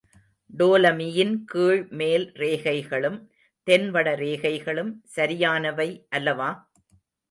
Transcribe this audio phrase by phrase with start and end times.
[0.53, 3.19] டோலமியின் கீழ்மேல் ரேகைகளும்,
[3.67, 6.51] தென் வட ரேகைகளும் சரியானவை அல்லவா?